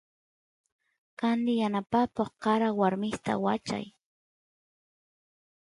[1.19, 3.85] candi yanapakoq karawarmista wachay